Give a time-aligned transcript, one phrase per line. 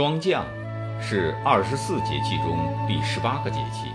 [0.00, 0.46] 霜降
[0.98, 3.92] 是二十四节气中第十八个节气，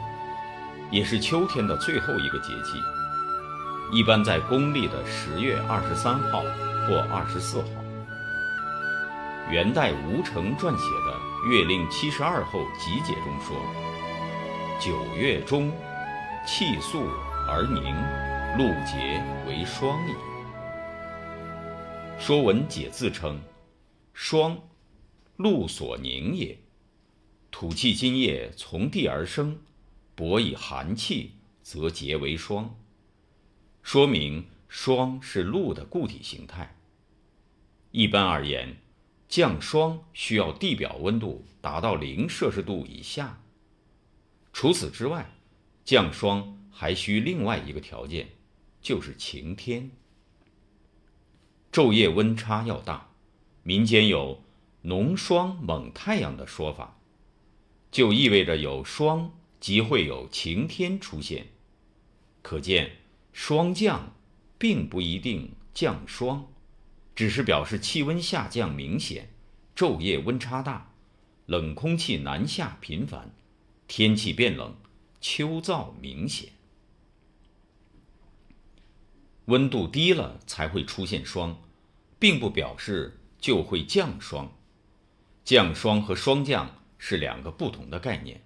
[0.92, 2.80] 也是秋天的最后一个节气，
[3.92, 6.44] 一般在公历的十月二十三号
[6.88, 7.68] 或二十四号。
[9.50, 11.18] 元代吴承撰写的
[11.50, 13.58] 《月令七十二候集解》中说
[14.80, 15.72] ：“九月中，
[16.46, 17.10] 气肃
[17.50, 17.84] 而凝，
[18.60, 20.12] 露结为霜矣。”
[22.24, 23.42] 《说文解字》称
[24.14, 24.56] ：“霜。”
[25.38, 26.58] 露所凝也，
[27.52, 29.60] 土气金液从地而生，
[30.16, 32.78] 薄以寒气，则结为霜。
[33.84, 36.78] 说明霜是露的固体形态。
[37.92, 38.78] 一般而言，
[39.28, 43.42] 降霜需要地表温度达到零摄氏度以下。
[44.54, 45.30] 除此之外，
[45.84, 48.30] 降霜还需另外一个条件，
[48.82, 49.92] 就是晴天。
[51.72, 53.10] 昼夜温差要大，
[53.64, 54.42] 民间有。
[54.86, 57.00] 浓霜猛太阳的说法，
[57.90, 61.48] 就意味着有霜即会有晴天出现。
[62.44, 62.98] 可见，
[63.34, 64.14] 霜降
[64.60, 66.48] 并不一定降霜，
[67.16, 69.32] 只是表示气温下降明显，
[69.76, 70.94] 昼夜温差大，
[71.48, 73.34] 冷空气南下频繁，
[73.88, 74.76] 天气变冷，
[75.20, 76.50] 秋燥明显。
[79.46, 81.60] 温度低了才会出现霜，
[82.20, 84.52] 并不表示就会降霜。
[85.46, 88.42] 降霜和霜降是两个不同的概念。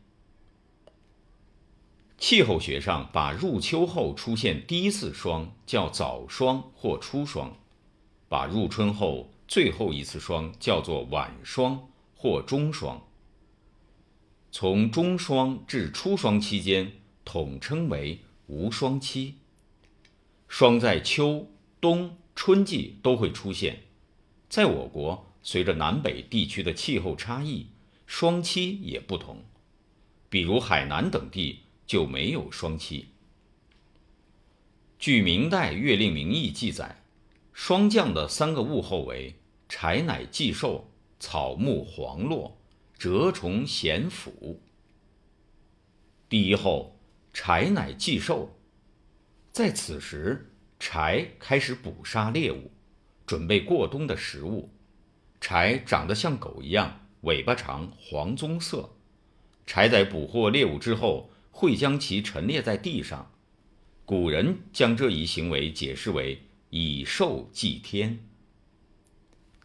[2.17, 7.58] 气候学上，把入秋后出现第一次霜叫早霜或初霜，
[8.27, 13.02] 把入春后最后一次霜叫做晚霜或中霜。
[14.52, 16.92] 从中霜至初霜期间，
[17.23, 19.36] 统称为无霜期。
[20.50, 23.83] 霜在秋、冬、春季都会出现，
[24.50, 25.28] 在我国。
[25.41, 27.67] 随着南北地区的气候差异，
[28.05, 29.43] 霜期也不同。
[30.30, 33.08] 比如海南等地就没有霜期。
[34.99, 37.03] 据明代《月令名义》记载，
[37.53, 39.36] 霜降的三个物候为：
[39.67, 42.58] 柴乃祭兽，草木黄落，
[42.97, 44.61] 蛰虫咸腐。
[46.27, 46.99] 第一候，
[47.33, 48.59] 柴乃祭兽，
[49.52, 52.69] 在此时，柴开始捕杀猎物，
[53.25, 54.69] 准备过冬的食物。
[55.42, 58.89] 柴长得像狗一样，尾巴长，黄棕色。
[59.66, 63.32] 柴在捕获猎物之后，会将其陈列在地上。
[64.05, 66.42] 古人将这一行为解释为
[66.72, 68.20] 以兽祭天。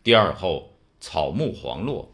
[0.03, 2.12] 第二后，草木黄落，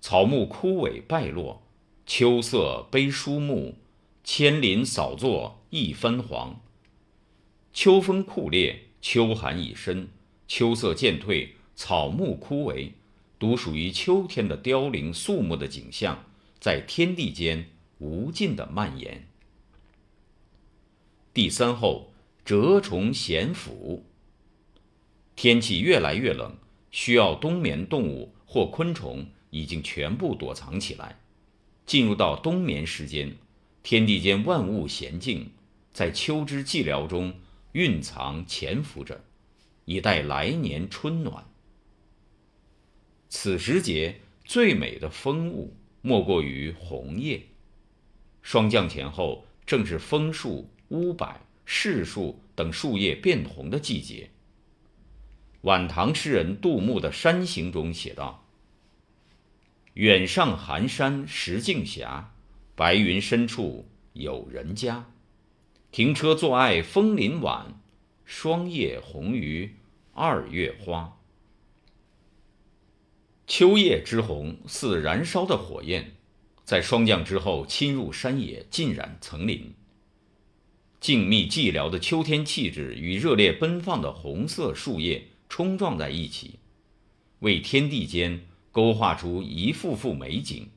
[0.00, 1.62] 草木枯萎败落，
[2.06, 3.74] 秋色悲疏木，
[4.22, 6.60] 千林扫作一分黄。
[7.72, 10.08] 秋风酷烈，秋寒已深，
[10.46, 11.53] 秋色渐退。
[11.76, 12.92] 草木枯萎，
[13.38, 16.24] 独属于秋天的凋零肃穆的景象，
[16.60, 17.68] 在天地间
[17.98, 19.26] 无尽的蔓延。
[21.32, 22.12] 第三后，
[22.44, 24.04] 蛰虫咸腐。
[25.34, 26.56] 天气越来越冷，
[26.92, 31.18] 需要冬眠动物或昆虫已经全部躲藏起来。
[31.84, 33.36] 进入到冬眠时间，
[33.82, 35.50] 天地间万物闲静，
[35.92, 37.34] 在秋之寂寥中
[37.72, 39.24] 蕴藏潜伏着，
[39.84, 41.44] 以待来年春暖。
[43.36, 47.42] 此时节最美的风物，莫过于红叶。
[48.42, 54.30] 霜降前后，正是枫树、乌柏、柿树等树叶变红的季节。
[55.62, 58.46] 晚唐诗人杜牧的《山行》中写道
[59.94, 62.06] ：“远上寒山石径斜，
[62.76, 65.10] 白云深处有人家。
[65.90, 67.80] 停车坐爱枫林晚，
[68.24, 69.74] 霜叶红于
[70.12, 71.18] 二月花。”
[73.46, 76.12] 秋叶之红似燃烧的火焰，
[76.64, 79.74] 在霜降之后侵入山野，浸染层林。
[80.98, 86.58] 静谧寂寥的秋天气质与热烈奔放的红色树叶冲撞在一起，
[87.40, 90.70] 为天地间勾画出一幅幅美景。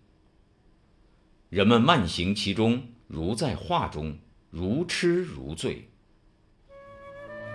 [1.48, 4.18] 人们慢行其中，如在画中，
[4.50, 5.88] 如痴如醉。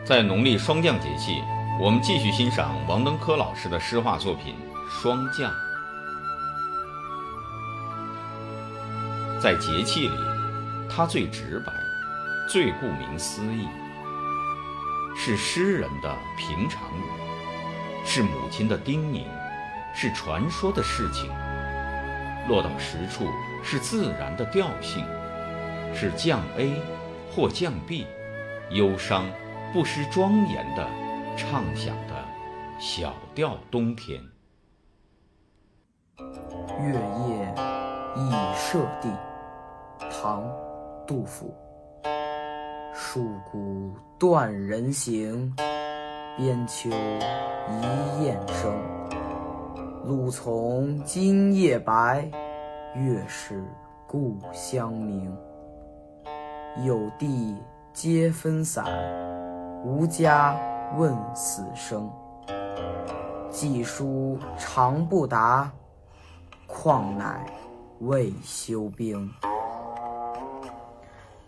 [0.06, 1.42] 在农历霜降节气，
[1.78, 4.71] 我们继续欣赏王登科老师的诗画作品。
[5.00, 5.52] 霜降，
[9.40, 10.14] 在节气里，
[10.88, 11.72] 它最直白，
[12.48, 13.66] 最顾名思义，
[15.16, 17.02] 是诗人的平常语，
[18.04, 19.24] 是母亲的叮咛，
[19.92, 21.28] 是传说的事情。
[22.46, 23.26] 落到实处，
[23.64, 25.04] 是自然的调性，
[25.92, 26.80] 是降 A
[27.28, 28.06] 或降 B，
[28.70, 29.24] 忧伤
[29.72, 30.88] 不失庄严的
[31.36, 32.24] 唱响的
[32.78, 34.31] 小调冬天。
[36.82, 37.54] 月夜
[38.16, 39.08] 忆舍弟。
[40.10, 40.42] 唐·
[41.06, 41.54] 杜甫。
[42.94, 45.54] 戍鼓断人行，
[46.36, 48.72] 边秋一雁声。
[50.04, 52.28] 露从今夜白，
[52.94, 53.64] 月是
[54.06, 55.34] 故乡明。
[56.84, 57.56] 有地
[57.92, 58.84] 皆分散，
[59.84, 60.56] 无家
[60.96, 62.10] 问死生。
[63.50, 65.70] 寄书长不达，
[66.72, 67.46] 况乃
[68.00, 69.30] 未休兵。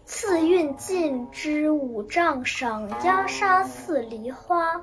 [0.05, 4.83] 次运尽之五丈赏压沙寺梨花，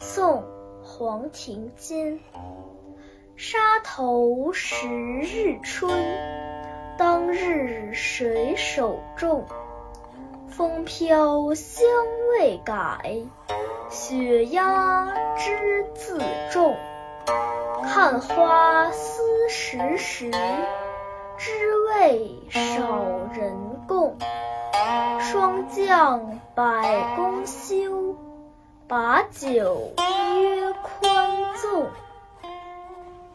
[0.00, 0.42] 宋·
[0.82, 2.18] 黄庭坚。
[3.36, 5.92] 沙头十日春，
[6.96, 9.44] 当日水手重。
[10.48, 11.86] 风飘香
[12.32, 13.20] 未改，
[13.90, 16.18] 雪压枝自
[16.50, 16.74] 重。
[17.86, 20.28] 看花思时时，
[21.38, 21.52] 知
[21.86, 22.60] 味少
[23.32, 23.56] 人
[23.86, 24.16] 共。
[25.20, 28.16] 霜降百工休，
[28.88, 31.86] 把酒约宽纵。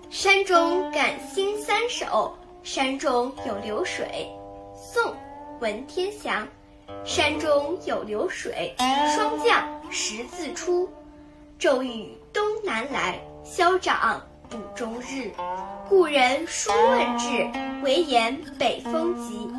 [0.10, 4.30] 山中感兴三首，山中有流水。
[4.76, 5.02] 宋·
[5.62, 6.46] 文天祥。
[7.06, 8.76] 山中有流水，
[9.16, 10.90] 霜降十字出。
[11.58, 14.22] 骤雨东南来，消长
[14.52, 15.32] 不终日。
[15.88, 17.50] 故人书问至，
[17.84, 19.50] 唯言北风急。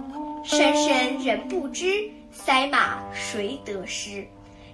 [0.45, 4.27] 山深人不知，塞马谁得失？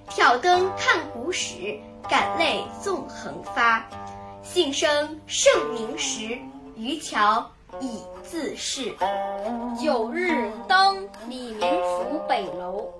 [0.08, 1.78] 挑灯看古史，
[2.08, 3.88] 感泪纵横发。
[4.42, 6.36] 幸生盛名时，
[6.74, 7.48] 渔樵
[7.80, 8.92] 已自逝。
[9.80, 12.90] 九日登李明甫北楼，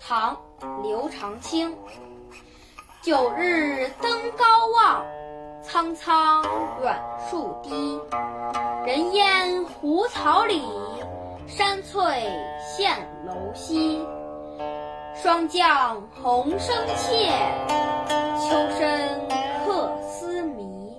[0.00, 0.34] 唐·
[0.82, 1.76] 刘长卿。
[3.02, 5.04] 九日登高望，
[5.74, 6.44] 苍苍
[6.84, 6.96] 远
[7.28, 8.00] 树低。
[8.86, 10.62] 人烟胡草里，
[11.48, 12.30] 山翠
[12.60, 14.06] 现楼西。
[15.16, 17.28] 霜降红生切，
[18.38, 19.20] 秋深
[19.66, 20.94] 客思迷。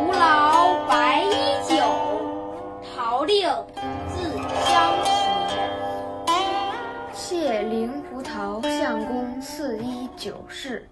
[0.00, 1.84] 吾劳白衣酒，
[2.96, 3.50] 桃令
[4.08, 4.32] 自
[4.64, 6.32] 相携。
[7.12, 10.88] 谢灵葡萄相公赐衣酒事，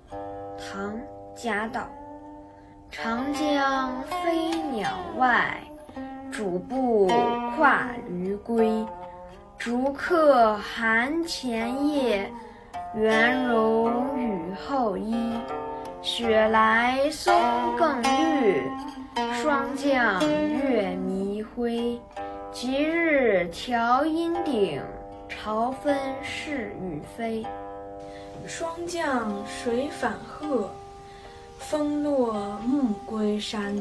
[0.59, 0.93] 唐·
[1.35, 1.89] 贾岛。
[2.91, 5.61] 长江飞鸟外，
[6.31, 7.07] 主步
[7.57, 8.85] 跨驴归。
[9.59, 12.31] 逐客寒前夜，
[12.95, 15.17] 圆融雨后衣。
[16.03, 17.35] 雪来松
[17.77, 18.63] 更绿，
[19.43, 22.01] 霜降月迷灰。
[22.53, 24.81] 吉日调阴顶，
[25.29, 27.45] 朝分是与非。
[28.47, 30.71] 霜降水返鹤，
[31.59, 33.75] 风落木归山。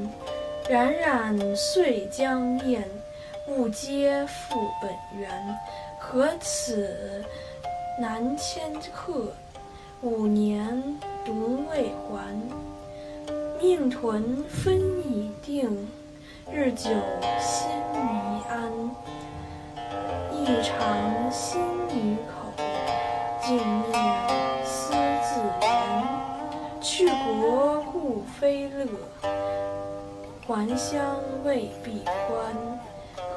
[0.69, 2.83] 冉冉岁将晏，
[3.47, 4.89] 物皆复本
[5.19, 5.29] 源。
[5.99, 7.23] 何此
[7.99, 9.31] 南迁客？
[10.01, 10.83] 五年
[11.23, 12.35] 独未还。
[13.61, 15.87] 命屯分已定，
[16.51, 16.89] 日久
[17.39, 18.71] 心弥安。
[20.31, 22.34] 一长心与口，
[30.75, 32.53] 还乡未必欢。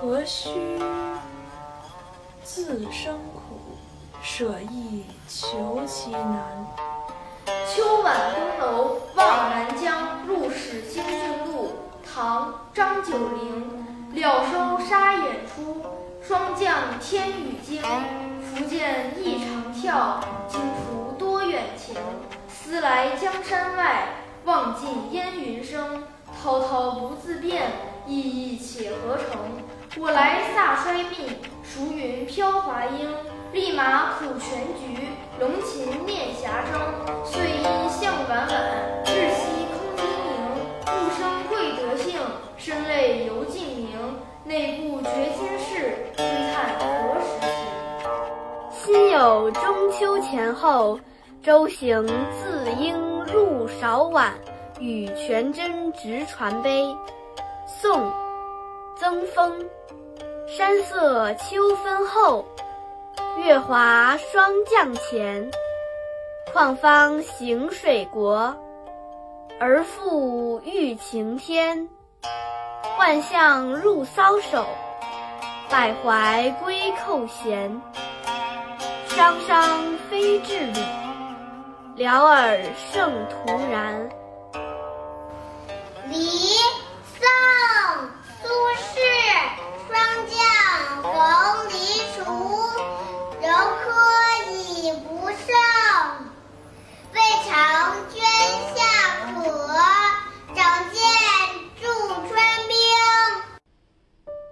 [0.01, 0.51] 何须
[2.43, 3.79] 自生苦，
[4.21, 6.67] 舍易求其难。
[7.65, 11.75] 秋晚登楼望南江，入使兴庆路。
[12.05, 13.87] 唐·张九龄。
[14.15, 15.81] 料收沙眼出，
[16.21, 17.81] 霜降天雨惊。
[18.43, 20.19] 复见一长啸，
[20.49, 21.95] 惊途多远晴。
[22.49, 24.09] 思来江山外，
[24.45, 26.03] 望尽烟云生。
[26.43, 27.63] 滔滔不自辩，
[28.07, 29.25] 意意且何成？
[30.01, 33.09] 我来飒衰鬓，熟云飘华英。
[33.53, 35.09] 立马苦全局，
[35.41, 37.25] 龙琴念霞征。
[37.25, 38.49] 岁阴向晚晚，
[39.07, 40.31] 日夕空经营。
[40.87, 41.19] 物生
[41.49, 42.21] 贵德性，
[42.57, 43.89] 身累犹静明。
[44.45, 48.95] 内部绝今事，窥探何时晴？
[48.95, 51.01] 辛酉中秋前后，
[51.43, 54.35] 舟行自应入韶晚，
[54.81, 56.97] 与全真直传碑。
[57.67, 58.01] 宋·
[58.99, 59.65] 曾丰。
[60.47, 62.45] 山色秋分后。
[63.45, 65.49] 月华霜降前，
[66.53, 68.57] 况方行水国，
[69.61, 71.89] 而复遇晴天。
[72.99, 74.67] 万象入搔首，
[75.71, 77.81] 百怀归扣弦。
[79.07, 80.81] 商商非至礼，
[81.95, 82.59] 聊尔
[82.93, 84.09] 胜徒然。
[86.11, 86.17] 《离》
[87.05, 87.21] 宋·
[88.41, 88.49] 苏
[88.95, 88.97] 轼，
[89.87, 89.93] 霜
[90.27, 90.33] 降
[91.03, 91.75] 黄离
[92.17, 92.25] 黍，
[93.43, 93.47] 柔
[93.77, 93.85] 科
[94.51, 95.45] 已不胜。
[97.13, 97.53] 未尝
[98.09, 98.25] 捐
[98.75, 98.81] 下
[99.35, 99.37] 可，
[100.55, 100.59] 长
[100.95, 101.03] 见
[101.79, 101.87] 著
[102.27, 102.73] 春兵。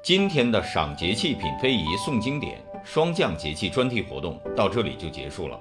[0.04, 5.58] 今天的赏节气、品非遗、诵经典、霜降节气专题活动到这里就结束了，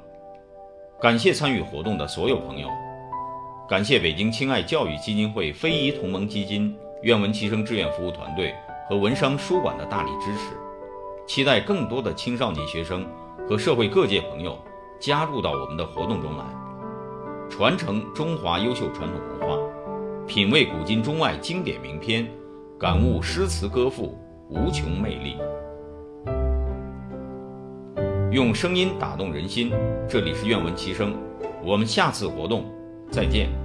[1.02, 2.68] 感谢参与活动的所有朋友。
[3.68, 8.54] 感谢北京亲爱教育基金会非遗同盟基金、愿闻其声志愿服务团队
[8.88, 10.56] 和文商书馆的大力支持。
[11.26, 13.04] 期待更多的青少年学生
[13.50, 14.56] 和社会各界朋友
[15.00, 16.46] 加入到我们的活动中来，
[17.50, 19.58] 传承中华优秀传统文化，
[20.28, 22.28] 品味古今中外经典名篇，
[22.80, 24.16] 感悟诗词歌赋。
[24.48, 25.38] 无穷魅力，
[28.32, 29.74] 用声音打动人心。
[30.08, 31.16] 这里是愿闻其声，
[31.64, 32.64] 我们下次活动
[33.12, 33.65] 再见。